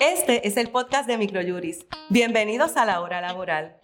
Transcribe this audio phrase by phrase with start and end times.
[0.00, 1.86] Este es el podcast de Microjuris.
[2.08, 3.76] Bienvenidos a la hora laboral.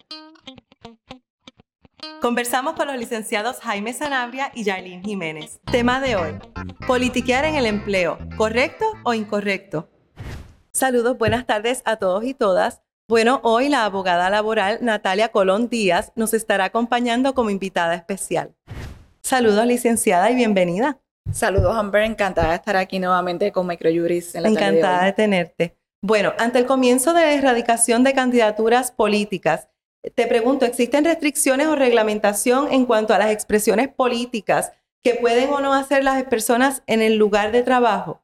[2.21, 5.59] Conversamos con los licenciados Jaime Sanabria y Yailin Jiménez.
[5.71, 6.33] Tema de hoy,
[6.85, 9.89] politiquear en el empleo, ¿correcto o incorrecto?
[10.73, 12.81] Saludos, buenas tardes a todos y todas.
[13.07, 18.53] Bueno, hoy la abogada laboral Natalia Colón Díaz nos estará acompañando como invitada especial.
[19.21, 20.99] Saludos, licenciada, y bienvenida.
[21.31, 22.03] Saludos, Amber.
[22.03, 25.80] Encantada de estar aquí nuevamente con Microjuris en la Encantada de, de tenerte.
[26.03, 29.69] Bueno, ante el comienzo de la erradicación de candidaturas políticas,
[30.15, 34.71] te pregunto, ¿existen restricciones o reglamentación en cuanto a las expresiones políticas
[35.03, 38.23] que pueden o no hacer las personas en el lugar de trabajo?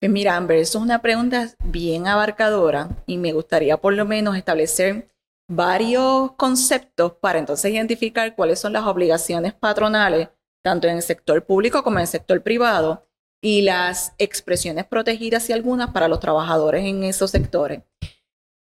[0.00, 4.36] Pues mira, Amber, eso es una pregunta bien abarcadora y me gustaría por lo menos
[4.36, 5.08] establecer
[5.48, 10.28] varios conceptos para entonces identificar cuáles son las obligaciones patronales,
[10.62, 13.08] tanto en el sector público como en el sector privado,
[13.42, 17.82] y las expresiones protegidas y algunas para los trabajadores en esos sectores.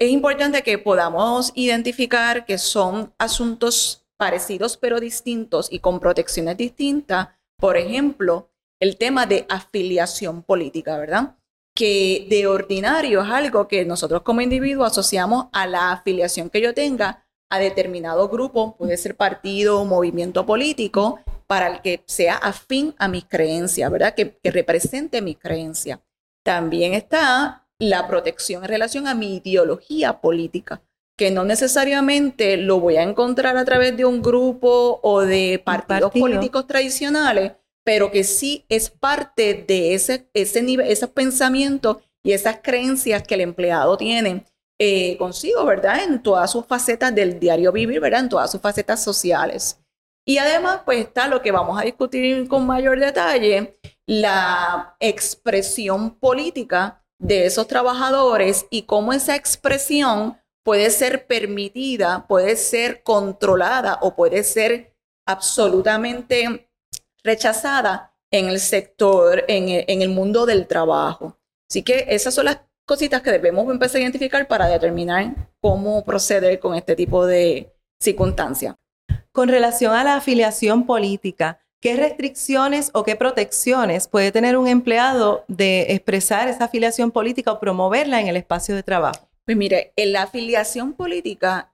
[0.01, 7.29] Es importante que podamos identificar que son asuntos parecidos pero distintos y con protecciones distintas.
[7.59, 11.37] Por ejemplo, el tema de afiliación política, ¿verdad?
[11.75, 16.73] Que de ordinario es algo que nosotros como individuos asociamos a la afiliación que yo
[16.73, 22.95] tenga a determinado grupo, puede ser partido o movimiento político, para el que sea afín
[22.97, 24.15] a mis creencias, ¿verdad?
[24.15, 25.99] Que, que represente mis creencias.
[26.45, 30.81] También está la protección en relación a mi ideología política,
[31.19, 36.13] que no necesariamente lo voy a encontrar a través de un grupo o de partidos
[36.13, 37.55] políticos tradicionales,
[37.85, 43.35] pero que sí es parte de ese, ese nivel, esos pensamientos y esas creencias que
[43.35, 44.45] el empleado tiene
[44.79, 46.05] eh, consigo, ¿verdad?
[46.05, 48.21] En todas sus facetas del diario vivir, ¿verdad?
[48.21, 49.81] En todas sus facetas sociales.
[50.27, 57.05] Y además, pues está lo que vamos a discutir con mayor detalle, la expresión política
[57.19, 64.45] de esos trabajadores y cómo esa expresión puede ser permitida, puede ser controlada o puede
[64.45, 66.71] ser absolutamente
[67.23, 71.37] rechazada en el sector, en el, mundo del trabajo.
[71.69, 76.59] Así que esas son las cositas que debemos empezar a identificar para determinar cómo proceder
[76.59, 78.77] con este tipo de circunstancias.
[79.33, 85.45] Con relación a la afiliación política, ¿qué restricciones o qué protecciones puede tener un empleado
[85.49, 89.29] de expresar esa afiliación política o promoverla en el espacio de trabajo?
[89.45, 91.73] Pues mire, la afiliación política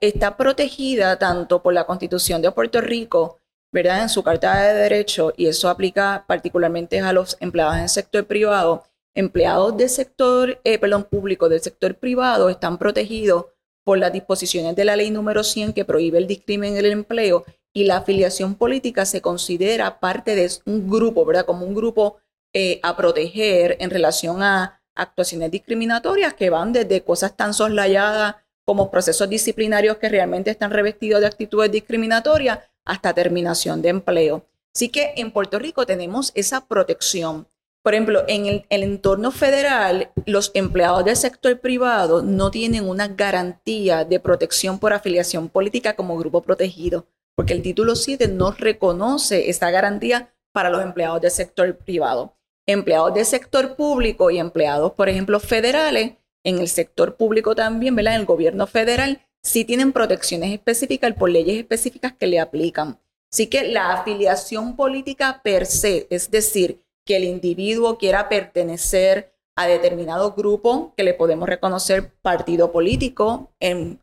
[0.00, 3.38] está protegida tanto por la Constitución de Puerto Rico
[3.72, 4.02] ¿verdad?
[4.02, 8.26] En su carta de derecho, y eso aplica particularmente a los empleados en el sector
[8.26, 13.46] privado, empleados del sector, eh, perdón, público, del sector privado están protegidos
[13.84, 17.44] por las disposiciones de la ley número 100 que prohíbe el discrimen en el empleo
[17.72, 21.46] y la afiliación política se considera parte de un grupo, ¿verdad?
[21.46, 22.18] Como un grupo
[22.52, 28.90] eh, a proteger en relación a actuaciones discriminatorias que van desde cosas tan soslayadas como
[28.90, 34.46] procesos disciplinarios que realmente están revestidos de actitudes discriminatorias hasta terminación de empleo.
[34.74, 37.46] Así que en Puerto Rico tenemos esa protección.
[37.82, 44.04] Por ejemplo, en el, entorno federal, los empleados del sector privado no tienen una garantía
[44.04, 49.70] de protección por afiliación política como grupo protegido, porque el título 7 no reconoce esa
[49.72, 52.36] garantía para los empleados del sector privado.
[52.68, 56.12] Empleados del sector público y empleados, por ejemplo, federales,
[56.44, 58.14] en el sector público también, ¿verdad?
[58.14, 63.00] En el gobierno federal, sí tienen protecciones específicas por leyes específicas que le aplican.
[63.32, 69.66] Así que la afiliación política per se, es decir, que el individuo quiera pertenecer a
[69.66, 73.50] determinado grupo que le podemos reconocer partido político.
[73.60, 74.00] En,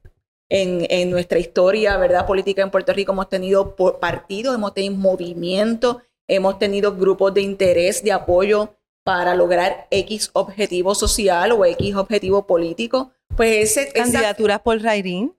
[0.49, 2.25] en, nuestra historia, ¿verdad?
[2.25, 8.03] Política en Puerto Rico hemos tenido partidos, hemos tenido movimientos, hemos tenido grupos de interés,
[8.03, 13.11] de apoyo para lograr X objetivo social o X objetivo político.
[13.35, 15.35] Pues ese, ¿Candidaturas por Rairín?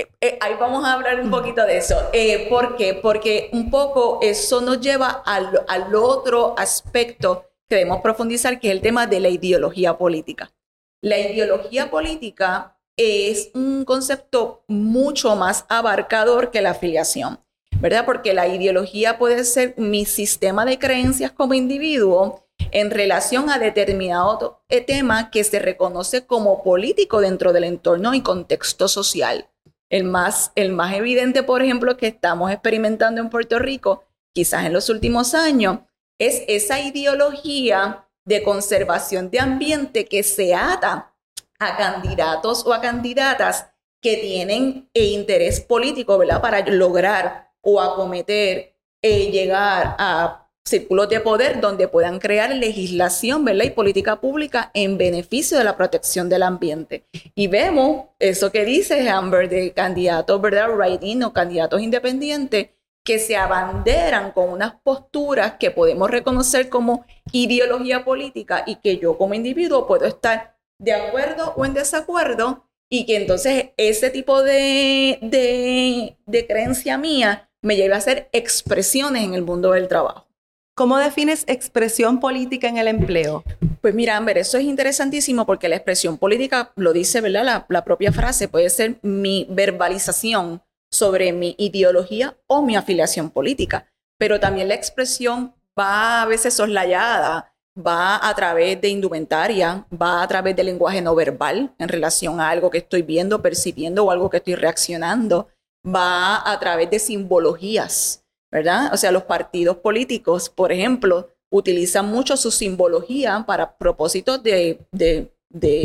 [0.00, 1.96] Eh, eh, ahí vamos a hablar un poquito de eso.
[2.12, 2.94] Eh, ¿Por qué?
[2.94, 8.72] Porque un poco eso nos lleva al, al otro aspecto que debemos profundizar, que es
[8.72, 10.50] el tema de la ideología política.
[11.02, 17.40] La ideología política es un concepto mucho más abarcador que la afiliación,
[17.80, 18.04] ¿verdad?
[18.04, 24.62] Porque la ideología puede ser mi sistema de creencias como individuo en relación a determinado
[24.86, 29.48] tema que se reconoce como político dentro del entorno y contexto social.
[29.90, 34.72] El más, el más evidente, por ejemplo, que estamos experimentando en Puerto Rico, quizás en
[34.72, 35.80] los últimos años,
[36.18, 41.12] es esa ideología de conservación de ambiente que se ata
[41.58, 43.66] a candidatos o a candidatas
[44.00, 46.40] que tienen interés político, ¿verdad?
[46.40, 53.64] Para lograr o acometer, eh, llegar a círculos de poder donde puedan crear legislación, ¿verdad?
[53.64, 57.04] Y política pública en beneficio de la protección del ambiente.
[57.34, 60.70] Y vemos eso que dice Amber de candidatos, ¿verdad?
[60.74, 62.68] Writing o candidatos independientes
[63.04, 69.18] que se abanderan con unas posturas que podemos reconocer como ideología política y que yo
[69.18, 75.18] como individuo puedo estar de acuerdo o en desacuerdo y que entonces ese tipo de,
[75.22, 80.29] de, de creencia mía me lleve a hacer expresiones en el mundo del trabajo.
[80.80, 83.44] ¿Cómo defines expresión política en el empleo?
[83.82, 87.66] Pues mira, Amber, eso es interesantísimo porque la expresión política, lo dice, ¿verdad?
[87.68, 94.40] La, propia frase puede ser mi verbalización sobre mi ideología o mi afiliación política, pero
[94.40, 100.56] también la expresión va a veces soslayada, va a través de indumentaria, va a través
[100.56, 104.38] de lenguaje no verbal en relación a algo que estoy viendo, percibiendo o algo que
[104.38, 105.48] estoy reaccionando,
[105.86, 108.92] va a través de simbologías ¿verdad?
[108.92, 114.78] O sea, los partidos políticos, por ejemplo, utilizan mucho su simbología para propósitos de,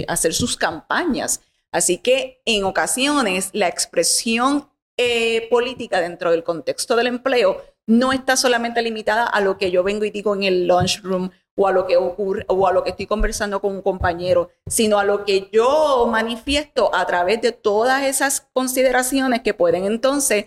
[0.07, 1.41] hacer sus campañas.
[1.71, 8.37] Así que en ocasiones la expresión eh, política dentro del contexto del empleo no está
[8.37, 11.85] solamente limitada a lo que yo vengo y digo en el lunchroom o a lo
[11.87, 15.49] que ocurre o a lo que estoy conversando con un compañero, sino a lo que
[15.51, 20.45] yo manifiesto a través de todas esas consideraciones que pueden entonces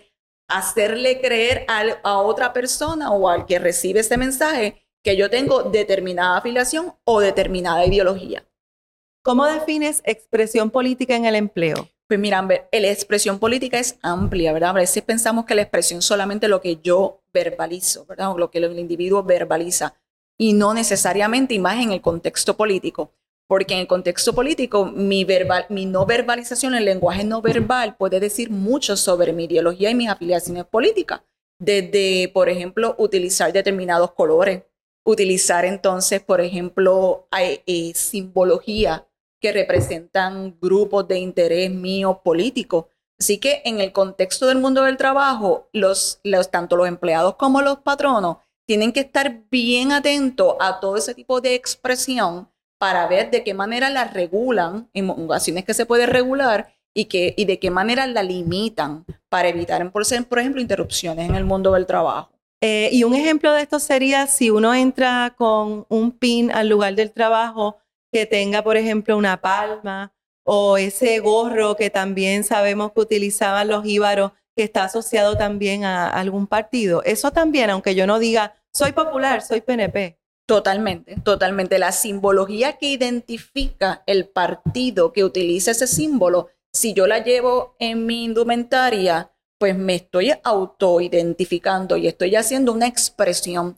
[0.48, 6.38] hacerle creer a, otra persona o al que recibe ese mensaje que yo tengo determinada
[6.38, 8.44] afiliación o determinada ideología.
[9.22, 11.88] ¿Cómo defines expresión política en el empleo?
[12.08, 14.70] Pues mira, la expresión política es amplia, ¿verdad?
[14.70, 18.32] A veces pensamos que la expresión solamente lo que yo verbalizo, ¿verdad?
[18.32, 19.94] O lo que el individuo verbaliza,
[20.38, 23.12] y no necesariamente, y más en el contexto político
[23.48, 28.20] porque en el contexto político mi, verbal, mi no verbalización, el lenguaje no verbal puede
[28.20, 31.22] decir mucho sobre mi ideología y mis afiliaciones políticas.
[31.58, 34.62] Desde, por ejemplo, utilizar determinados colores,
[35.04, 39.08] utilizar entonces, por ejemplo, eh, simbología
[39.40, 42.90] que representan grupos de interés mío político.
[43.18, 47.62] Así que en el contexto del mundo del trabajo, los, los, tanto los empleados como
[47.62, 48.36] los patronos
[48.66, 52.48] tienen que estar bien atentos a todo ese tipo de expresión
[52.78, 57.34] para ver de qué manera la regulan, en ocasiones que se puede regular, y, que,
[57.36, 61.86] y de qué manera la limitan para evitar, por, ejemplo, interrupciones en el mundo del
[61.86, 62.30] trabajo.
[62.60, 66.96] Eh, y un ejemplo de esto sería si uno entra con un pin al lugar
[66.96, 67.76] del trabajo
[68.12, 70.12] que tenga, por ejemplo, una palma
[70.44, 76.08] o ese gorro que también sabemos que utilizaban los íbaros, que está asociado también a
[76.08, 77.02] algún partido.
[77.04, 80.17] Eso también, aunque yo no diga, soy popular, soy PNP.
[80.48, 81.78] Totalmente, totalmente.
[81.78, 88.06] La simbología que identifica el partido que utiliza ese símbolo, si yo la llevo en
[88.06, 93.76] mi indumentaria, pues me estoy autoidentificando y estoy haciendo una expresión.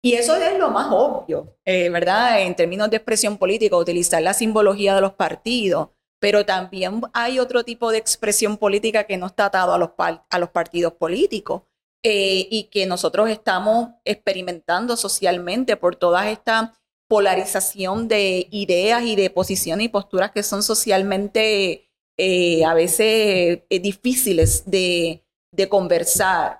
[0.00, 2.42] Y eso es lo más obvio, eh, ¿verdad?
[2.42, 5.88] En términos de expresión política, utilizar la simbología de los partidos.
[6.20, 10.38] Pero también hay otro tipo de expresión política que no está atado a los, a
[10.38, 11.62] los partidos políticos.
[12.04, 16.74] Eh, y que nosotros estamos experimentando socialmente por toda esta
[17.08, 21.88] polarización de ideas y de posiciones y posturas que son socialmente
[22.18, 25.24] eh, a veces eh, difíciles de,
[25.68, 26.58] conversar.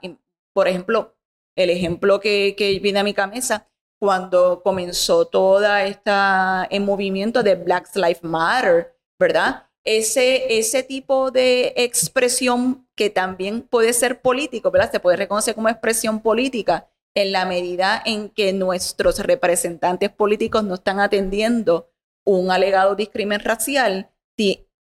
[0.55, 1.17] Por ejemplo,
[1.57, 3.67] el ejemplo que, que viene a mi cabeza,
[4.01, 9.67] cuando comenzó toda esta el movimiento de Black Lives Matter, ¿verdad?
[9.85, 14.93] ese, ese tipo de expresión que también puede ser político, ¿verdad?
[14.93, 20.75] Se puede reconocer como expresión política en la medida en que nuestros representantes políticos no
[20.75, 21.91] están atendiendo
[22.25, 24.09] un alegado discrimen racial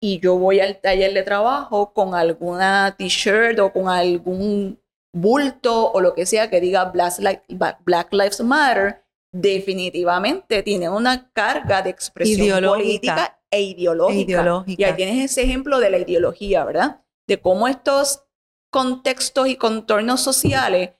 [0.03, 4.79] y yo voy al taller de trabajo con alguna t-shirt o con algún
[5.15, 11.89] bulto o lo que sea que diga Black, Lives Matter, definitivamente tiene una carga de
[11.89, 14.63] expresión política e ideológica.
[14.67, 17.01] Y ahí tienes ese ejemplo de la ideología, ¿verdad?
[17.31, 18.25] De cómo estos
[18.73, 20.91] contextos y contornos sociales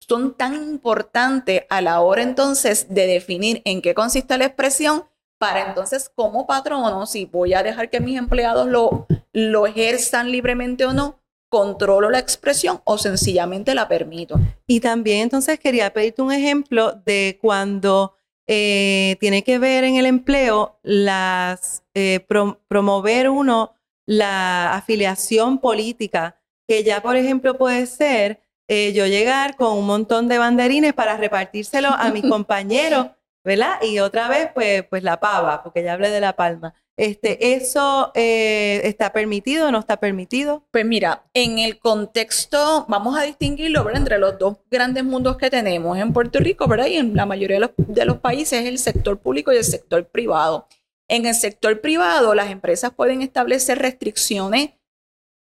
[0.00, 5.04] son tan importantes a la hora entonces de definir en qué consiste la expresión
[5.38, 10.84] para entonces como patrono, si voy a dejar que mis empleados lo, lo ejerzan libremente
[10.84, 14.34] o no, controlo la expresión o sencillamente la permito.
[14.66, 18.16] Y también entonces quería pedirte un ejemplo de cuando
[18.48, 22.26] eh, tiene que ver en el empleo las eh,
[22.66, 23.77] promover uno
[24.08, 30.28] la afiliación política, que ya por ejemplo puede ser eh, yo llegar con un montón
[30.28, 33.08] de banderines para repartírselo a mis compañeros,
[33.44, 33.82] ¿verdad?
[33.82, 36.72] Y otra vez, pues, pues la pava, porque ya hablé de la palma.
[36.96, 40.64] Este, ¿Eso eh, está permitido o no está permitido?
[40.70, 44.00] Pues mira, en el contexto, vamos a distinguirlo ¿verdad?
[44.00, 46.86] entre los dos grandes mundos que tenemos en Puerto Rico ¿verdad?
[46.86, 50.06] y en la mayoría de los, de los países, el sector público y el sector
[50.06, 50.66] privado.
[51.08, 54.70] En el sector privado, las empresas pueden establecer restricciones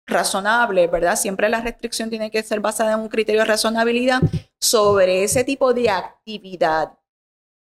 [0.07, 1.17] razonables, ¿verdad?
[1.17, 4.21] Siempre la restricción tiene que ser basada en un criterio de razonabilidad
[4.61, 6.99] sobre ese tipo de actividad.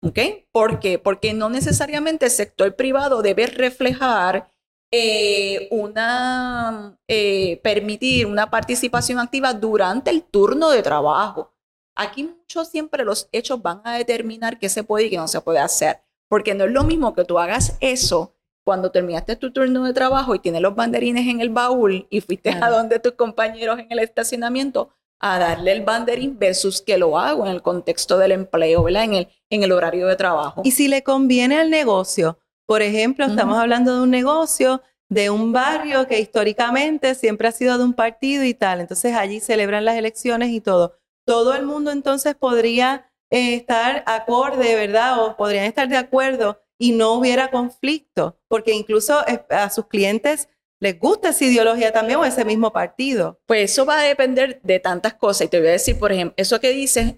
[0.02, 0.18] ¿Ok?
[0.52, 0.98] ¿Por qué?
[0.98, 4.52] Porque no necesariamente el sector privado debe reflejar
[4.92, 11.52] eh, una, eh, permitir una participación activa durante el turno de trabajo.
[11.96, 15.40] Aquí muchos siempre los hechos van a determinar qué se puede y qué no se
[15.40, 19.84] puede hacer, porque no es lo mismo que tú hagas eso cuando terminaste tu turno
[19.84, 23.78] de trabajo y tienes los banderines en el baúl y fuiste a donde tus compañeros
[23.78, 28.32] en el estacionamiento a darle el banderín versus que lo hago en el contexto del
[28.32, 29.04] empleo, ¿verdad?
[29.04, 30.60] En el, en el horario de trabajo.
[30.64, 35.52] Y si le conviene al negocio, por ejemplo, estamos hablando de un negocio de un
[35.52, 39.96] barrio que históricamente siempre ha sido de un partido y tal, entonces allí celebran las
[39.96, 40.98] elecciones y todo.
[41.24, 45.22] Todo el mundo entonces podría eh, estar acorde, ¿verdad?
[45.22, 50.48] O podrían estar de acuerdo y no hubiera conflicto, porque incluso eh, a sus clientes
[50.80, 53.40] les gusta esa ideología también o ese mismo partido.
[53.46, 55.46] Pues eso va a depender de tantas cosas.
[55.46, 57.16] Y te voy a decir, por ejemplo, eso que dices,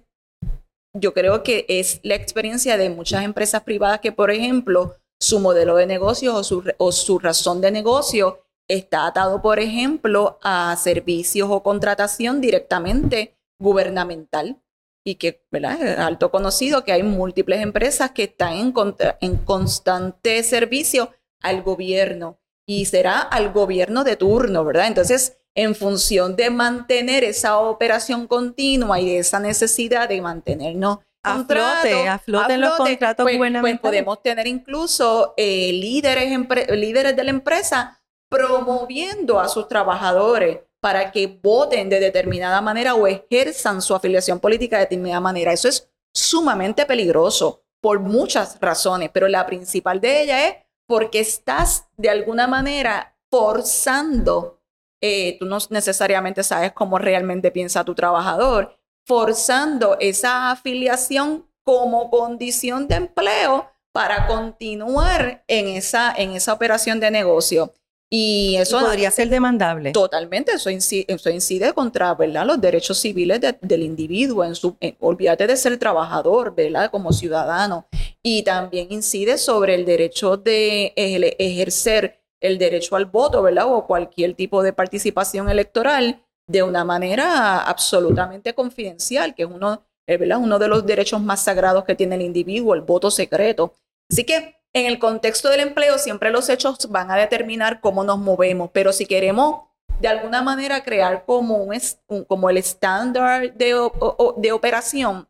[0.94, 5.76] yo creo que es la experiencia de muchas empresas privadas que, por ejemplo, su modelo
[5.76, 11.50] de negocio o su, o su razón de negocio está atado, por ejemplo, a servicios
[11.50, 14.60] o contratación directamente gubernamental
[15.04, 15.82] y que ¿verdad?
[15.82, 18.74] es alto conocido que hay múltiples empresas que están en,
[19.20, 24.86] en constante servicio al gobierno y será al gobierno de turno, ¿verdad?
[24.86, 31.44] Entonces, en función de mantener esa operación continua y de esa necesidad de mantenernos a
[31.44, 36.30] flote, a flote los contratos pues, pues podemos tener incluso eh, líderes,
[36.70, 43.06] líderes de la empresa promoviendo a sus trabajadores para que voten de determinada manera o
[43.06, 45.52] ejerzan su afiliación política de determinada manera.
[45.52, 50.54] Eso es sumamente peligroso por muchas razones, pero la principal de ellas es
[50.86, 54.60] porque estás de alguna manera forzando,
[55.00, 62.88] eh, tú no necesariamente sabes cómo realmente piensa tu trabajador, forzando esa afiliación como condición
[62.88, 67.72] de empleo para continuar en esa, en esa operación de negocio.
[68.12, 69.92] Y eso podría ser demandable.
[69.92, 72.44] Totalmente, eso incide, eso incide contra ¿verdad?
[72.44, 76.90] los derechos civiles del individuo, en su, olvídate de ser trabajador, ¿verdad?
[76.90, 77.86] como ciudadano.
[78.20, 83.66] Y también incide sobre el derecho de ejercer el derecho al voto, ¿verdad?
[83.66, 90.38] O cualquier tipo de participación electoral de una manera absolutamente confidencial, que es uno, ¿verdad?
[90.38, 93.74] uno de los derechos más sagrados que tiene el individuo, el voto secreto.
[94.10, 98.18] Así que en el contexto del empleo siempre los hechos van a determinar cómo nos
[98.18, 99.62] movemos, pero si queremos
[100.00, 103.90] de alguna manera crear como, un, como el estándar de,
[104.36, 105.28] de operación,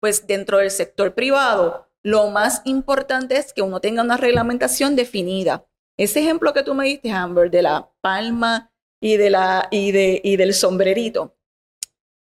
[0.00, 5.66] pues dentro del sector privado, lo más importante es que uno tenga una reglamentación definida.
[5.96, 10.20] Ese ejemplo que tú me diste, Amber, de la palma y, de la, y, de,
[10.22, 11.36] y del sombrerito,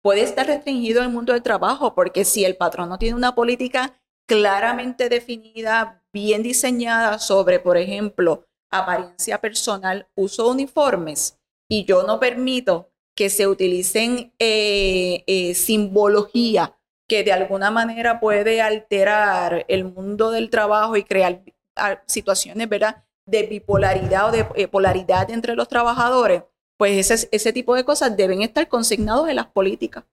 [0.02, 4.00] puede estar restringido al mundo del trabajo, porque si el patrón no tiene una política
[4.26, 11.38] claramente definida, bien diseñada sobre, por ejemplo, apariencia personal, uso de uniformes,
[11.70, 16.76] y yo no permito que se utilicen eh, eh, simbología
[17.08, 21.44] que de alguna manera puede alterar el mundo del trabajo y crear
[21.76, 26.44] ah, situaciones, ¿verdad?, de bipolaridad o de eh, polaridad entre los trabajadores,
[26.78, 30.04] pues ese, ese tipo de cosas deben estar consignados en las políticas.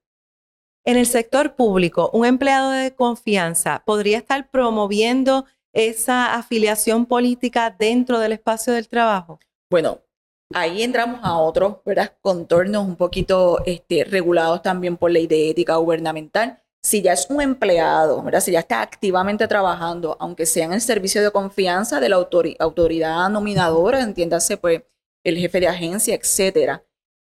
[0.85, 8.19] En el sector público, un empleado de confianza podría estar promoviendo esa afiliación política dentro
[8.19, 9.39] del espacio del trabajo?
[9.69, 9.99] Bueno,
[10.53, 11.77] ahí entramos a otros
[12.21, 16.61] contornos un poquito este, regulados también por ley de ética gubernamental.
[16.81, 18.39] Si ya es un empleado, ¿verdad?
[18.39, 22.15] si ya está activamente trabajando, aunque sea en el servicio de confianza de la
[22.59, 24.83] autoridad nominadora, entiéndase pues
[25.23, 26.83] el jefe de agencia, etcétera,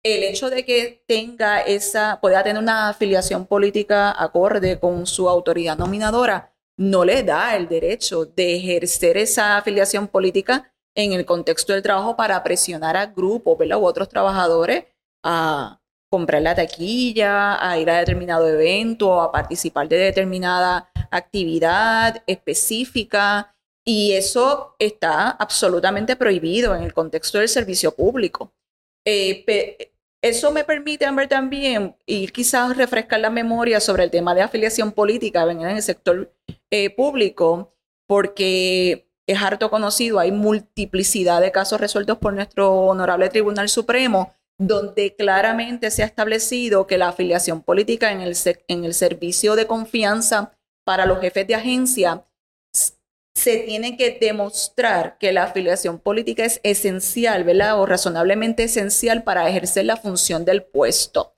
[0.03, 5.77] el hecho de que tenga esa, pueda tener una afiliación política acorde con su autoridad
[5.77, 11.83] nominadora, no le da el derecho de ejercer esa afiliación política en el contexto del
[11.83, 14.85] trabajo para presionar a grupos u otros trabajadores
[15.23, 23.53] a comprar la taquilla, a ir a determinado evento, a participar de determinada actividad específica.
[23.85, 28.53] Y eso está absolutamente prohibido en el contexto del servicio público.
[29.05, 29.91] Eh,
[30.25, 35.43] Eso me permite, también y quizás refrescar la memoria sobre el tema de afiliación política
[35.43, 36.33] en el sector
[36.75, 37.73] eh, público,
[38.07, 45.15] porque es harto conocido, hay multiplicidad de casos resueltos por nuestro honorable Tribunal Supremo, donde
[45.15, 48.35] claramente se ha establecido que la afiliación política en el,
[48.67, 50.51] en el servicio de confianza
[50.85, 52.25] para los jefes de agencia
[53.35, 57.79] se tiene que demostrar que la afiliación política es esencial, ¿verdad?
[57.79, 61.35] O razonablemente esencial para ejercer la función del puesto.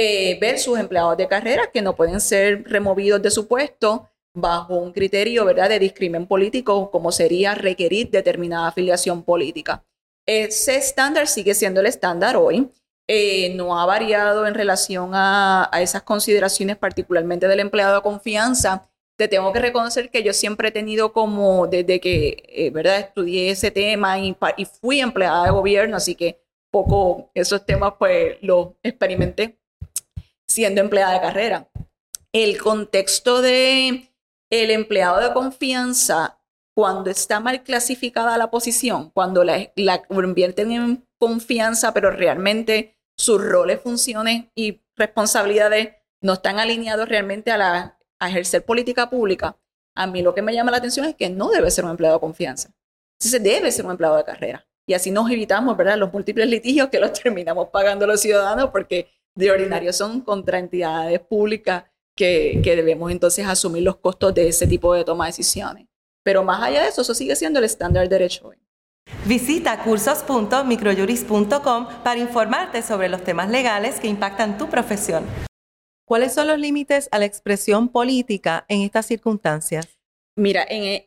[0.00, 4.08] Eh, versus empleados de carrera que no pueden ser removidos de su puesto
[4.40, 9.84] bajo un criterio, ¿verdad?, de discrimen político, como sería requerir determinada afiliación política.
[10.26, 12.70] Ese estándar sigue siendo el estándar hoy.
[13.10, 18.88] Eh, no ha variado en relación a, a esas consideraciones, particularmente del empleado de confianza,
[19.18, 23.00] te tengo que reconocer que yo siempre he tenido como, desde que, eh, ¿verdad?
[23.00, 26.40] Estudié ese tema y, y, fui empleada de gobierno, así que
[26.70, 29.58] poco esos temas pues los experimenté
[30.46, 31.68] siendo empleada de carrera.
[32.32, 34.07] El contexto de
[34.50, 36.40] el empleado de confianza,
[36.74, 43.42] cuando está mal clasificada la posición, cuando la, la invierten en confianza, pero realmente sus
[43.44, 49.56] roles, funciones y responsabilidades no están alineados realmente a la ejercer política pública,
[49.94, 52.16] a mí lo que me llama la atención es que no debe ser un empleado
[52.16, 52.70] de confianza.
[53.20, 54.64] se debe ser un empleado de carrera.
[54.86, 59.10] Y así nos evitamos, ¿verdad?, los múltiples litigios que los terminamos pagando los ciudadanos porque
[59.34, 61.84] de ordinario son contra entidades públicas
[62.18, 65.86] que, que debemos entonces asumir los costos de ese tipo de toma de decisiones.
[66.24, 68.56] Pero más allá de eso, eso sigue siendo el estándar de derecho hoy.
[69.24, 75.24] Visita cursos.microjuris.com para informarte sobre los temas legales que impactan tu profesión.
[76.06, 79.88] ¿Cuáles son los límites a la expresión política en estas circunstancias?
[80.36, 81.06] Mira, en,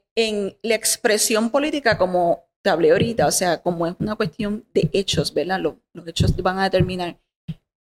[0.62, 5.34] la expresión política, como te hablé ahorita, o sea, como es una cuestión de hechos,
[5.34, 5.60] ¿verdad?
[5.60, 5.76] Los,
[6.08, 7.20] hechos van a determinar.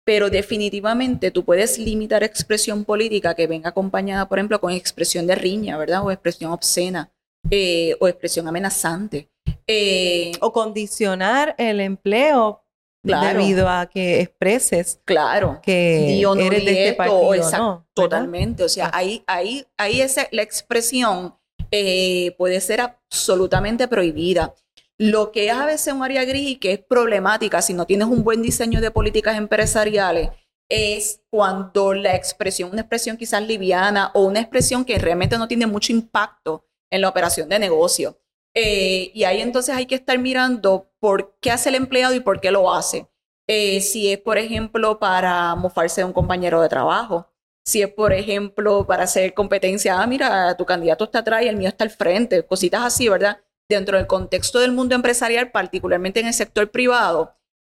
[0.10, 5.36] Pero definitivamente tú puedes limitar expresión política que venga acompañada, por ejemplo, con expresión de
[5.36, 6.04] riña, ¿verdad?
[6.04, 7.12] O expresión obscena
[7.52, 9.30] eh, o expresión amenazante.
[9.68, 12.64] Eh, o condicionar el empleo
[13.04, 18.98] debido a que expreses claro que eres de este partido, totalmente o sea ah.
[18.98, 21.36] ahí ahí ahí esa la expresión
[21.72, 24.54] eh, puede ser absolutamente prohibida
[25.00, 28.08] lo que es a veces un área gris y que es problemática si no tienes
[28.08, 30.30] un buen diseño de políticas empresariales
[30.70, 35.66] es cuando la expresión una expresión quizás liviana o una expresión que realmente no tiene
[35.66, 38.20] mucho impacto en la operación de negocio
[38.54, 42.42] eh, y ahí entonces hay que estar mirando por qué hace el empleado y por
[42.42, 43.08] qué lo hace.
[43.48, 47.28] Eh, si es, por ejemplo, para mofarse de un compañero de trabajo,
[47.66, 51.58] si es, por ejemplo, para hacer competencia, ah, mira, tu candidato está atrás y el
[51.58, 53.40] mío está al frente, cositas así, ¿verdad?
[53.70, 57.36] Dentro del contexto del mundo empresarial, particularmente en el sector privado,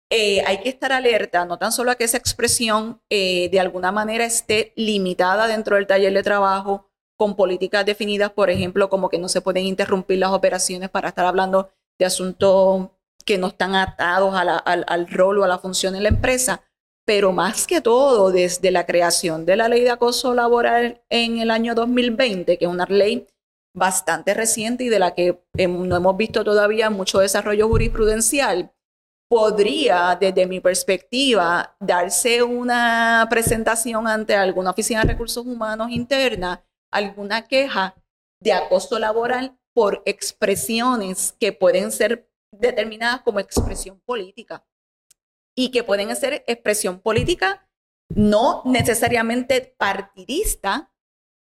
[0.09, 4.25] eh, hay que estar alerta, no tan solo a que esa expresión de alguna manera
[4.25, 9.29] esté limitada dentro del taller de trabajo, con políticas definidas, por ejemplo, como que no
[9.29, 12.89] se pueden interrumpir las operaciones para estar hablando de asuntos
[13.25, 16.63] que no están atados al, rol o a la función en la empresa,
[17.05, 21.51] pero más que todo, desde la creación de la ley de acoso laboral en el
[21.51, 23.27] año 2020, que es una ley
[23.75, 28.73] bastante reciente y de la que no hemos visto todavía mucho desarrollo jurisprudencial,
[29.29, 37.47] podría, desde mi perspectiva, darse una presentación ante alguna oficina de recursos humanos interna alguna
[37.47, 37.95] queja
[38.39, 44.63] de acoso laboral por expresiones que pueden ser determinadas como expresión política.
[45.55, 47.67] Y que pueden ser expresión política
[48.09, 50.92] no necesariamente partidista,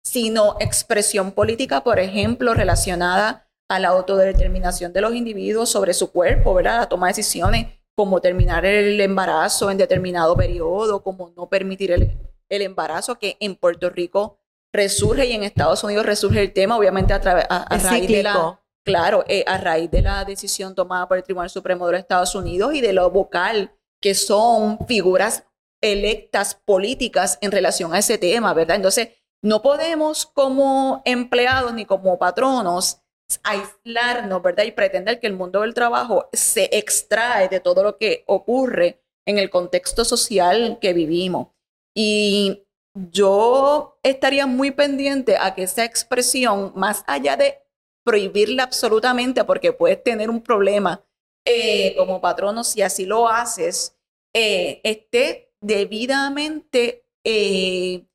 [0.06, 6.54] sino expresión política, por ejemplo, relacionada a la autodeterminación de los individuos sobre su cuerpo,
[6.54, 6.82] ¿verdad?
[6.82, 12.12] La toma de decisiones como terminar el embarazo en determinado periodo, como no permitir el,
[12.50, 14.38] el embarazo, que en Puerto Rico
[14.72, 18.62] resurge y en Estados Unidos resurge el tema, obviamente a, a, raíz de la...
[18.86, 22.36] Claro, eh, a raíz de la decisión tomada por el Tribunal Supremo de los Estados
[22.36, 25.44] Unidos y de lo vocal, que son figuras
[25.82, 28.76] electas políticas en relación a ese tema, ¿verdad?
[28.76, 29.10] Entonces,
[29.46, 33.02] no podemos como empleados ni como patronos
[33.44, 34.64] aislarnos, ¿verdad?
[34.64, 39.38] Y pretender que el mundo del trabajo se extrae de todo lo que ocurre en
[39.38, 41.50] el contexto social que vivimos.
[41.96, 47.60] Y yo estaría muy pendiente a que esa expresión, más allá de
[48.04, 51.06] prohibirla absolutamente, porque puedes tener un problema
[51.46, 53.96] eh, como patrono si así lo haces,
[54.34, 58.06] eh, esté debidamente eh,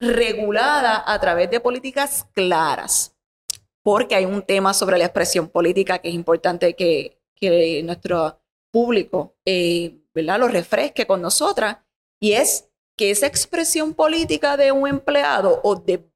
[0.00, 3.14] regulada a través de políticas claras,
[3.82, 8.40] porque hay un tema sobre la expresión política que es importante que, que nuestro
[8.72, 9.36] público
[10.14, 10.40] ¿verdad?
[10.40, 11.78] lo refresque con nosotras,
[12.20, 16.10] y es que esa expresión política de un empleado o de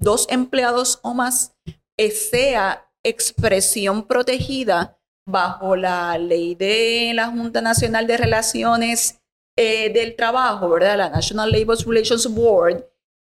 [0.00, 1.56] dos empleados o más
[1.96, 9.20] eh, sea expresión protegida bajo la ley de la Junta Nacional de Relaciones
[9.56, 10.96] eh, del Trabajo, ¿verdad?
[10.96, 12.86] La National Labor Relations Board,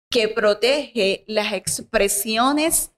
[0.10, 2.92] que protege las expresiones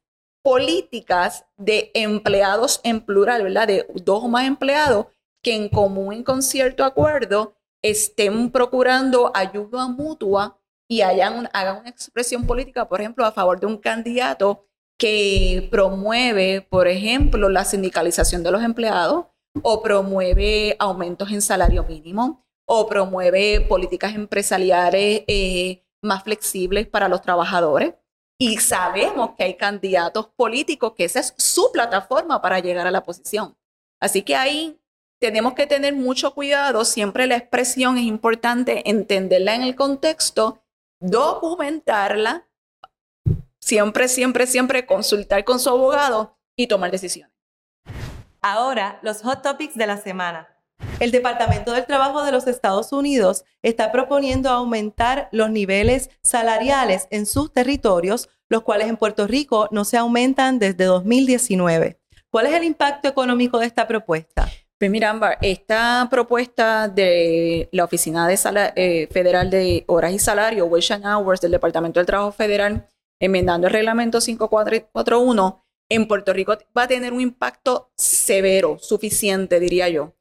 [0.44, 3.68] políticas de empleados en plural, ¿verdad?
[3.68, 5.08] De dos o más empleados
[5.44, 12.88] que en común con cierto acuerdo estén procurando ayuda mutua y hagan una expresión política,
[12.88, 14.66] por ejemplo, a favor de un candidato
[14.98, 19.26] que promueve, por ejemplo, la sindicalización de los empleados
[19.64, 27.22] o promueve aumentos en salario mínimo o promueve políticas empresariales eh, más flexibles para los
[27.22, 27.94] trabajadores.
[28.40, 33.04] Y sabemos que hay candidatos políticos que esa es su plataforma para llegar a la
[33.04, 33.56] posición.
[34.00, 34.82] Así que ahí
[35.20, 36.84] tenemos que tener mucho cuidado.
[36.84, 40.64] Siempre la expresión es importante, entenderla en el contexto,
[41.00, 42.48] documentarla,
[43.60, 47.32] siempre, siempre, siempre consultar con su abogado y tomar decisiones.
[48.42, 50.48] Ahora, los hot topics de la semana.
[51.00, 57.26] El Departamento del Trabajo de los Estados Unidos está proponiendo aumentar los niveles salariales en
[57.26, 62.00] sus territorios, los cuales en Puerto Rico no se aumentan desde 2019.
[62.30, 64.48] ¿Cuál es el impacto económico de esta propuesta?
[64.78, 68.28] Pues mira, esta propuesta de la Oficina
[68.76, 72.88] eh, Federal de Horas y Salario, Wage and Hours, del Departamento del Trabajo Federal,
[73.20, 79.90] enmendando el reglamento 5441, en Puerto Rico va a tener un impacto severo, suficiente, diría
[79.90, 80.16] yo.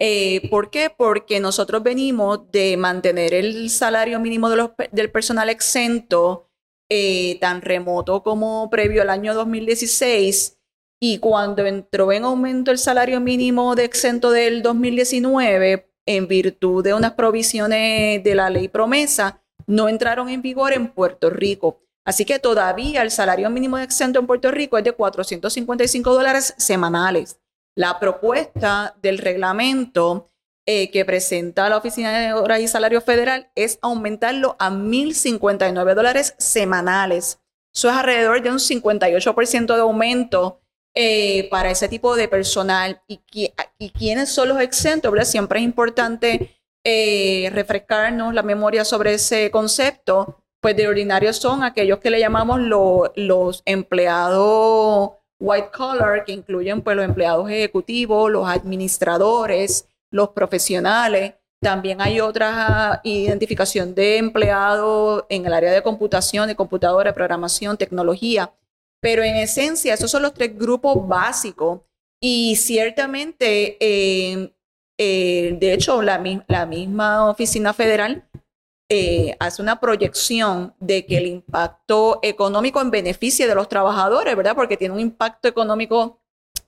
[0.00, 0.90] Eh, ¿Por qué?
[0.90, 6.50] Porque nosotros venimos de mantener el salario mínimo del personal exento
[6.90, 10.58] eh, tan remoto como previo al año 2016
[11.00, 16.94] y cuando entró en aumento el salario mínimo de exento del 2019 en virtud de
[16.94, 21.80] unas provisiones de la ley promesa, no entraron en vigor en Puerto Rico.
[22.04, 26.54] Así que todavía el salario mínimo de exento en Puerto Rico es de 455 dólares
[26.58, 27.38] semanales.
[27.76, 30.30] La propuesta del reglamento
[30.66, 36.34] eh, que presenta la Oficina de Horas y Salario Federal es aumentarlo a 1.059 dólares
[36.38, 37.40] semanales.
[37.74, 40.60] Eso es alrededor de un 58% de aumento
[40.94, 43.02] eh, para ese tipo de personal.
[43.08, 43.20] ¿Y,
[43.78, 45.12] y quiénes son los exentos?
[45.28, 50.40] Siempre es importante eh, refrescarnos la memoria sobre ese concepto.
[50.60, 52.60] Pues de ordinario son aquellos que le llamamos
[53.16, 55.12] los empleados
[55.44, 61.34] white collar, que incluyen pues, los empleados ejecutivos, los administradores, los profesionales.
[61.60, 68.52] También hay otra identificación de empleados en el área de computación, de computadora, programación, tecnología.
[69.00, 71.80] Pero en esencia, esos son los tres grupos básicos.
[72.20, 74.54] Y ciertamente, eh,
[74.98, 78.24] eh, de hecho, la misma oficina federal
[78.88, 84.54] eh, hace una proyección de que el impacto económico en beneficio de los trabajadores, ¿verdad?
[84.54, 86.20] Porque tiene un impacto económico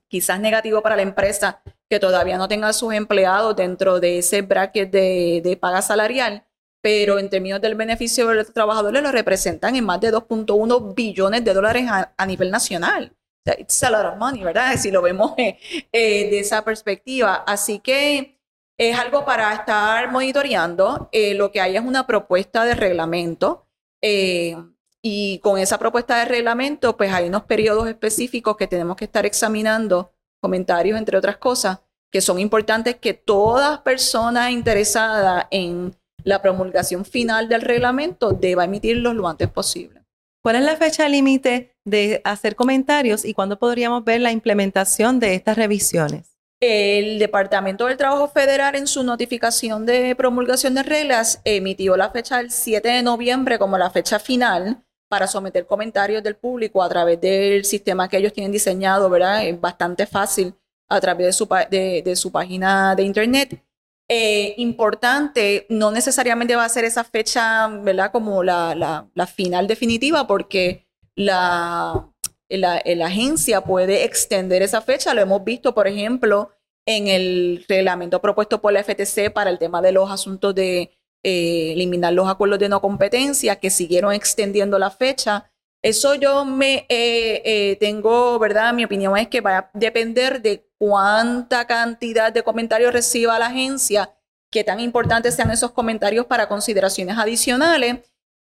[0.09, 4.43] quizás negativo para la empresa que todavía no tenga a sus empleados dentro de ese
[4.43, 6.45] bracket de, paga salarial,
[6.81, 11.45] pero en términos del beneficio de los trabajadores lo representan en más de 2.1 billones
[11.45, 13.15] de dólares a, nivel nacional.
[13.59, 14.77] It's a lot of money, ¿verdad?
[14.77, 15.59] Si lo vemos eh,
[15.93, 17.45] eh, de esa perspectiva.
[17.47, 18.36] Así que
[18.79, 21.09] es algo para estar monitoreando.
[21.13, 23.67] Eh, lo que hay es una propuesta de reglamento.
[24.03, 24.57] Eh,
[25.03, 29.25] y con esa propuesta de reglamento, pues hay unos periodos específicos que tenemos que estar
[29.25, 31.79] examinando, comentarios, entre otras cosas,
[32.11, 39.15] que son importantes que toda persona interesada en la promulgación final del reglamento deba emitirlos
[39.15, 40.03] lo antes posible.
[40.43, 45.35] ¿Cuál es la fecha límite de hacer comentarios y cuándo podríamos ver la implementación de
[45.35, 46.36] estas revisiones?
[46.61, 52.39] El Departamento del Trabajo Federal en su notificación de promulgación de reglas emitió la fecha
[52.39, 57.21] del 7 de noviembre como la fecha final para someter comentarios del público a través
[57.21, 59.47] del sistema que ellos tienen diseñado, ¿verdad?
[59.47, 60.55] Es bastante fácil
[60.89, 63.63] a través de su, de, su página de internet.
[64.09, 68.11] Eh, importante, no necesariamente va a ser esa fecha, ¿verdad?
[68.13, 72.09] Como la, la, la final definitiva, porque la,
[72.49, 75.15] la, agencia puede extender esa fecha.
[75.15, 76.51] Lo hemos visto, por ejemplo,
[76.87, 80.91] en el reglamento propuesto por la FTC para el tema de los asuntos de
[81.25, 85.51] eh, eliminar los acuerdos de no competencia, que siguieron extendiendo la fecha.
[85.83, 88.73] Eso yo me eh, eh, tengo, ¿verdad?
[88.73, 94.15] Mi opinión es que va a depender de cuánta cantidad de comentarios reciba la agencia,
[94.51, 97.99] qué tan importantes sean esos comentarios para consideraciones adicionales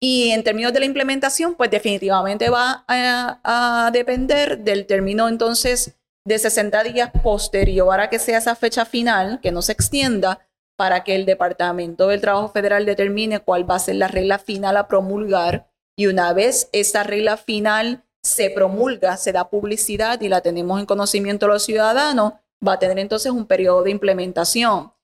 [0.03, 6.39] y en términos de la implementación, pues definitivamente va a, depender del término entonces de
[6.39, 10.41] 60 días posterior a que sea esa fecha final, que no se extienda,
[10.79, 14.79] para que el Departamento del Trabajo Federal determine cuál va a ser la regla final
[14.79, 20.41] a promulgar y una vez esa regla final se promulga, se da publicidad y la
[20.41, 22.35] tenemos en conocimiento de los ciudadanos,
[22.67, 24.95] va a tener entonces un periodo de implementación.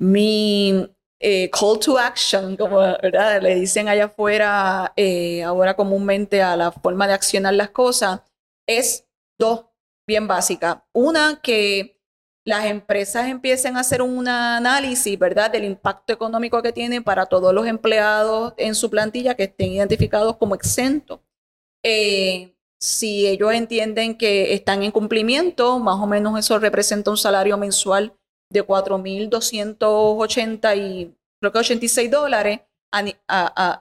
[0.00, 0.93] Mi
[1.26, 7.06] eh, call to action, como le dicen allá afuera eh, ahora comúnmente a la forma
[7.06, 8.20] de accionar las cosas,
[8.66, 9.06] es
[9.38, 9.64] dos
[10.06, 10.80] bien básicas.
[10.92, 11.98] Una, que
[12.44, 17.54] las empresas empiecen a hacer un análisis, ¿verdad?, del impacto económico que tiene para todos
[17.54, 21.20] los empleados en su plantilla que estén identificados como exentos.
[21.82, 27.56] Eh, si ellos entienden que están en cumplimiento, más o menos eso representa un salario
[27.56, 28.14] mensual
[28.54, 32.60] de 4.280 y creo que 86 dólares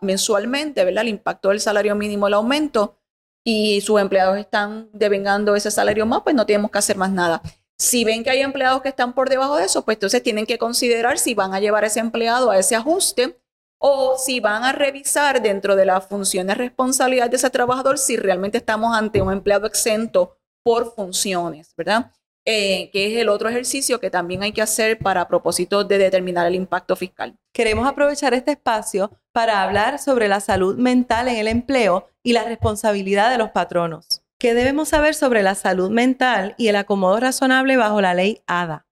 [0.02, 1.04] mensualmente, ¿verdad?
[1.04, 2.98] El impacto del salario mínimo, el aumento,
[3.46, 7.42] y sus empleados están devengando ese salario más, pues no tenemos que hacer más nada.
[7.78, 10.58] Si ven que hay empleados que están por debajo de eso, pues entonces tienen que
[10.58, 13.38] considerar si van a llevar a ese empleado a ese ajuste
[13.80, 18.58] o si van a revisar dentro de las funciones responsabilidad de ese trabajador si realmente
[18.58, 22.12] estamos ante un empleado exento por funciones, ¿verdad?
[22.46, 26.46] Eh, que es el otro ejercicio que también hay que hacer para propósito de determinar
[26.46, 27.38] el impacto fiscal.
[27.54, 32.44] Queremos aprovechar este espacio para hablar sobre la salud mental en el empleo y la
[32.44, 34.24] responsabilidad de los patronos.
[34.38, 38.86] ¿Qué debemos saber sobre la salud mental y el acomodo razonable bajo la ley ADA?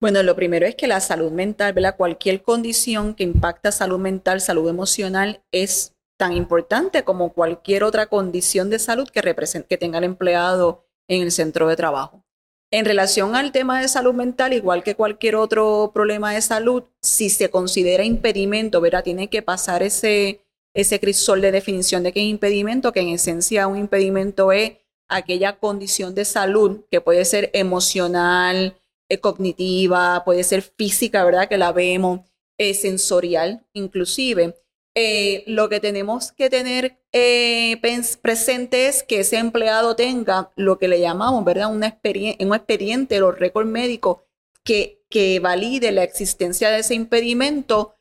[0.00, 1.96] Bueno, lo primero es que la salud mental, ¿verdad?
[1.96, 8.70] cualquier condición que impacta salud mental, salud emocional, es tan importante como cualquier otra condición
[8.70, 9.20] de salud que,
[9.68, 12.24] que tenga el empleado en el centro de trabajo.
[12.70, 17.30] En relación al tema de salud mental, igual que cualquier otro problema de salud, si
[17.30, 19.04] se considera impedimento, ¿verdad?
[19.04, 20.42] Tiene que pasar ese,
[20.74, 24.72] ese crisol de definición de qué es impedimento, que en esencia un impedimento es
[25.08, 28.76] aquella condición de salud que puede ser emocional,
[29.08, 31.48] eh, cognitiva, puede ser física, ¿verdad?
[31.48, 32.20] Que la vemos,
[32.58, 34.54] eh, sensorial inclusive.
[35.00, 36.98] Eh, lo que tenemos que tener
[38.20, 41.72] presente es que ese empleado tenga lo que le llamamos, ¿verdad?
[41.72, 44.18] un expediente, los récords médicos
[44.64, 47.94] que, que valide la existencia de ese impedimento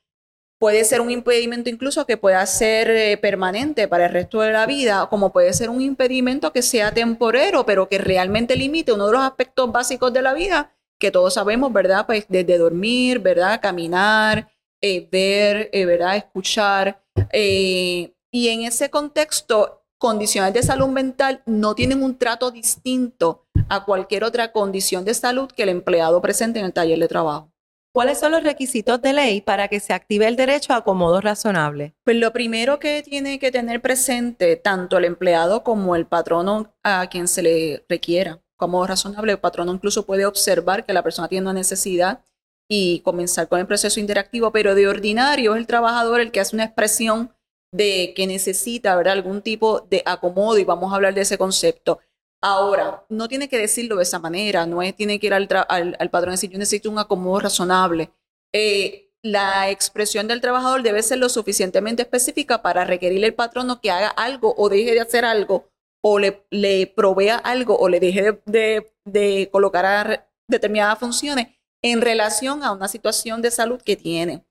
[0.60, 4.66] Puede ser un impedimento incluso que pueda ser eh, permanente para el resto de la
[4.66, 9.12] vida, como puede ser un impedimento que sea temporero, pero que realmente limite uno de
[9.12, 12.08] los aspectos básicos de la vida, que todos sabemos, ¿verdad?
[12.08, 13.62] Pues desde dormir, ¿verdad?
[13.62, 14.50] Caminar,
[14.82, 16.18] eh, ver, eh, ¿verdad?
[16.18, 17.04] Escuchar.
[17.34, 24.24] y en ese contexto, condiciones de salud mental no tienen un trato distinto a cualquier
[24.24, 27.52] otra condición de salud que el empleado presente en el taller de trabajo.
[27.94, 31.96] ¿Cuáles son los requisitos de ley para que se active el derecho a acomodo razonable?
[32.04, 37.08] Pues lo primero que tiene que tener presente tanto el empleado como el patrono a
[37.08, 41.44] quien se le requiera acomodo razonable, el patrono incluso puede observar que la persona tiene
[41.44, 42.22] una necesidad
[42.70, 46.56] y comenzar con el proceso interactivo, pero de ordinario es el trabajador el que hace
[46.56, 47.34] una expresión
[47.72, 52.00] de que necesita algún tipo de acomodo y vamos a hablar de ese concepto.
[52.42, 56.34] Ahora, no tiene que decirlo de esa manera, no tiene que ir al, al, patrón
[56.34, 58.12] y decir, yo necesito un acomodo razonable.
[58.54, 63.92] Eh, la expresión del trabajador debe ser lo suficientemente específica para requerirle al patrono que
[63.92, 65.70] haga algo o deje de hacer algo
[66.02, 72.72] o le, provea algo o le deje de, de, colocar determinadas funciones en relación a
[72.72, 74.46] una situación de salud que tiene.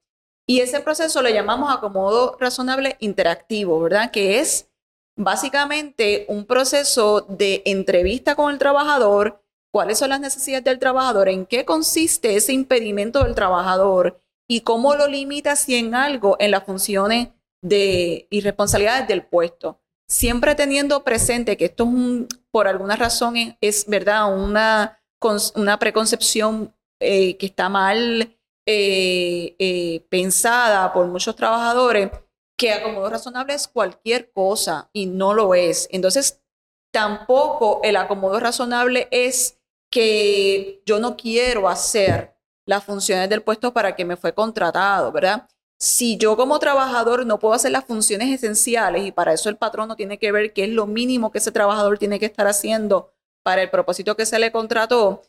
[0.47, 4.11] Y ese proceso lo llamamos acomodo razonable interactivo, ¿verdad?
[4.11, 4.69] Que es
[5.17, 11.45] básicamente un proceso de entrevista con el trabajador, cuáles son las necesidades del trabajador, en
[11.45, 16.63] qué consiste ese impedimento del trabajador y cómo lo limita si en algo en las
[16.63, 17.29] funciones
[17.61, 19.81] de irresponsabilidades del puesto.
[20.07, 25.01] Siempre teniendo presente que esto es un, por alguna razón es, verdad una,
[25.55, 32.11] una preconcepción eh, que está mal eh, eh, pensada por muchos trabajadores
[32.57, 35.87] que acomodo razonable es cualquier cosa y no lo es.
[35.91, 36.41] Entonces,
[36.91, 39.59] tampoco el acomodo razonable es
[39.91, 45.47] que yo no quiero hacer las funciones del puesto para que me fue contratado, ¿verdad?
[45.79, 49.87] Si yo como trabajador no puedo hacer las funciones esenciales y para eso el patrón
[49.87, 53.13] no tiene que ver qué es lo mínimo que ese trabajador tiene que estar haciendo
[53.43, 55.21] para el propósito que se le contrató,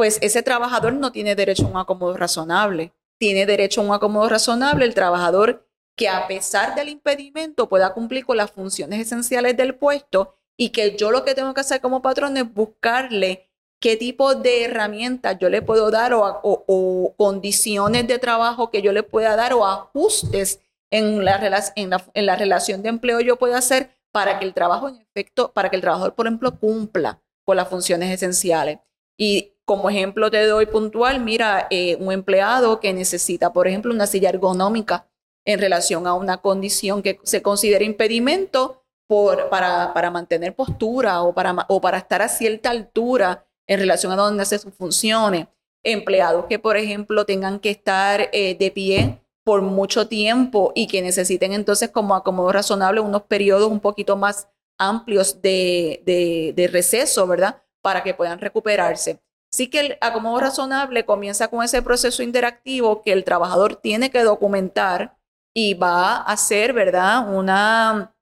[0.00, 2.94] pues ese trabajador no tiene derecho a un acomodo razonable.
[3.18, 8.24] Tiene derecho a un acomodo razonable el trabajador que a pesar del impedimento pueda cumplir
[8.24, 12.00] con las funciones esenciales del puesto y que yo lo que tengo que hacer como
[12.00, 18.70] patrón es buscarle qué tipo de herramientas yo le puedo dar o, condiciones de trabajo
[18.70, 20.60] que yo le pueda dar o ajustes
[20.90, 24.88] en la, en, en la relación de empleo yo pueda hacer para que el trabajo
[24.88, 28.78] en efecto, para que el trabajador, por ejemplo, cumpla con las funciones esenciales.
[29.18, 34.08] Y Como ejemplo te doy puntual, mira, eh, un empleado que necesita, por ejemplo, una
[34.08, 35.06] silla ergonómica
[35.46, 41.32] en relación a una condición que se considera impedimento por, para, para, mantener postura o
[41.32, 45.46] para, o para estar a cierta altura en relación a donde hace sus funciones.
[45.84, 51.00] Empleados que, por ejemplo, tengan que estar eh, de pie por mucho tiempo y que
[51.00, 54.48] necesiten entonces como acomodo razonable unos periodos un poquito más
[54.80, 57.62] amplios de, de, de receso, ¿verdad?
[57.80, 59.20] Para que puedan recuperarse.
[59.52, 64.22] Sí que el acomodo razonable comienza con ese proceso interactivo que el trabajador tiene que
[64.22, 65.18] documentar
[65.54, 67.34] y va a hacer, ¿verdad?
[67.34, 68.14] Una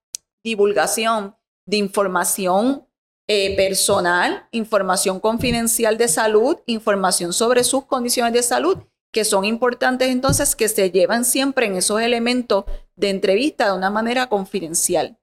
[0.42, 1.36] divulgación
[1.66, 2.86] de información
[3.28, 8.78] eh, personal, información confidencial de salud, información sobre sus condiciones de salud,
[9.12, 12.64] que son importantes entonces que se llevan siempre en esos elementos
[12.96, 15.18] de entrevista de una manera confidencial.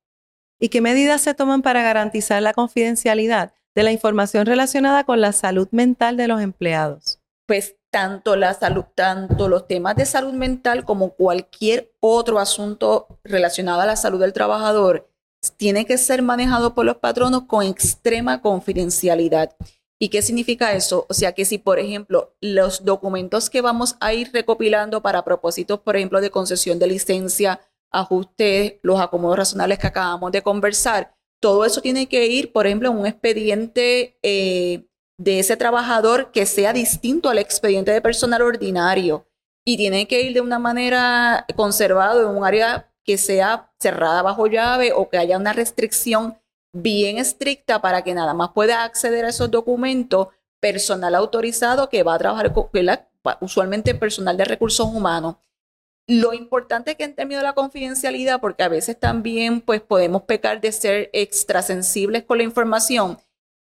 [0.59, 3.53] ¿Y qué medidas se toman para garantizar la confidencialidad?
[3.75, 7.19] De la información relacionada con la salud mental de los empleados?
[7.45, 13.81] Pues tanto la salud, tanto los temas de salud mental como cualquier otro asunto relacionado
[13.81, 15.09] a la salud del trabajador
[15.57, 19.55] tiene que ser manejado por los patronos con extrema confidencialidad.
[19.99, 21.05] ¿Y qué significa eso?
[21.07, 25.79] O sea que si, por ejemplo, los documentos que vamos a ir recopilando para propósitos,
[25.79, 27.61] por ejemplo, de concesión de licencia,
[27.91, 32.89] ajustes, los acomodos razonables que acabamos de conversar, todo eso tiene que ir, por ejemplo,
[32.89, 39.27] en un expediente eh, de ese trabajador que sea distinto al expediente de personal ordinario
[39.65, 44.47] y tiene que ir de una manera conservado en un área que sea cerrada bajo
[44.47, 46.39] llave o que haya una restricción
[46.73, 50.27] bien estricta para que nada más pueda acceder a esos documentos
[50.59, 52.69] personal autorizado que va a trabajar con,
[53.41, 55.35] usualmente personal de recursos humanos.
[56.07, 60.61] Lo importante que en términos de la confidencialidad, porque a veces también pues, podemos pecar
[60.61, 63.17] de ser extrasensibles con la información,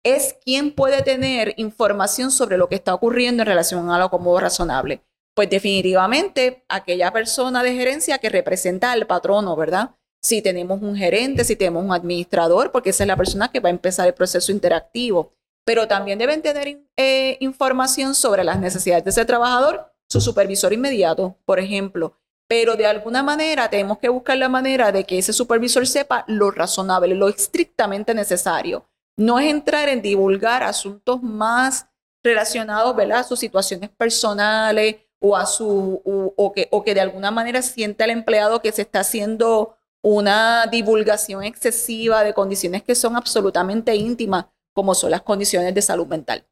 [0.03, 4.39] es quién puede tener información sobre lo que está ocurriendo en relación a lo como
[4.39, 5.01] razonable.
[5.35, 9.95] Pues definitivamente aquella persona de gerencia que representa al patrono, ¿verdad?
[10.23, 13.69] Si tenemos un gerente, si tenemos un administrador, porque esa es la persona que va
[13.69, 15.33] a empezar el proceso interactivo.
[15.65, 21.35] Pero también deben tener eh, información sobre las necesidades de ese trabajador, su supervisor inmediato,
[21.45, 22.15] por ejemplo,
[22.47, 26.51] pero de alguna manera tenemos que buscar la manera de que ese supervisor sepa lo
[26.51, 28.85] razonable, lo estrictamente necesario.
[29.17, 31.87] No es entrar en divulgar asuntos más
[32.23, 37.61] relacionados a sus situaciones personales o, a su, o, que, o que de alguna manera
[37.61, 43.95] sienta el empleado que se está haciendo una divulgación excesiva de condiciones que son absolutamente
[43.95, 46.45] íntimas, como son las condiciones de salud mental.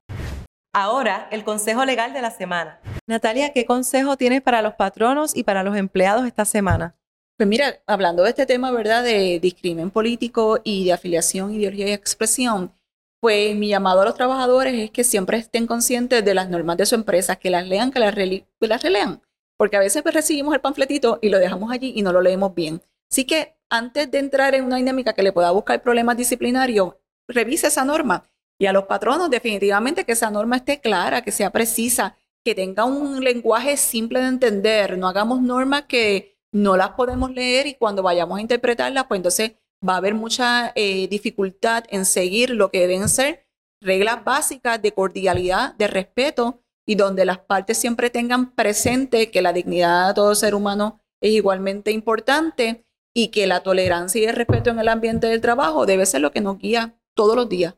[0.78, 2.82] Ahora, el consejo legal de la semana.
[3.08, 6.98] Natalia, ¿qué consejo tienes para los patronos y para los empleados esta semana?
[7.38, 9.02] Pues mira, hablando de este tema, ¿verdad?
[9.02, 12.74] De discrimen político y de afiliación, ideología y expresión,
[13.22, 16.86] pues mi llamado a los trabajadores es que siempre estén conscientes de las normas de
[16.86, 18.14] su empresa, que las lean, que las,
[18.60, 19.22] las relean,
[19.58, 22.54] porque a veces pues, recibimos el panfletito y lo dejamos allí y no lo leemos
[22.54, 22.82] bien.
[23.10, 26.96] Así que antes de entrar en una dinámica que le pueda buscar problemas disciplinarios,
[27.30, 28.26] revise esa norma
[28.58, 32.86] y a los patronos, definitivamente que esa norma esté clara, que sea precisa, que tenga
[32.86, 34.98] un lenguaje simple de entender.
[34.98, 39.54] No hagamos normas que no las podemos leer y cuando vayamos a interpretarlas, pues entonces
[39.88, 43.46] va a haber mucha eh, dificultad en seguir lo que deben ser
[43.82, 49.54] reglas básicas de cordialidad, de respeto y donde las partes siempre tengan presente que la
[49.54, 54.70] dignidad de todo ser humano es igualmente importante y que la tolerancia y el respeto
[54.70, 57.76] en el ambiente del trabajo debe ser lo que nos guía todos los días.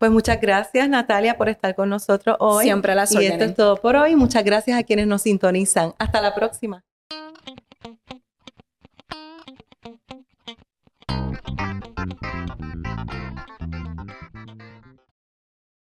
[0.00, 2.64] Pues muchas gracias Natalia por estar con nosotros hoy.
[2.64, 3.32] Siempre a las órdenes.
[3.32, 4.16] Y esto es todo por hoy.
[4.16, 5.92] Muchas gracias a quienes nos sintonizan.
[5.98, 6.82] Hasta la próxima.